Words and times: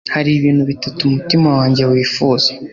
hari 0.15 0.29
ibintu 0.33 0.63
bitatu 0.71 0.99
umutima 1.05 1.47
wanjye 1.57 1.83
wifuza 1.91 2.49